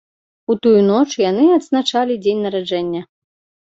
У 0.53 0.55
тую 0.63 0.79
ноч 0.91 1.03
яны 1.29 1.45
адзначалі 1.59 2.19
дзень 2.25 2.45
нараджэння. 2.51 3.09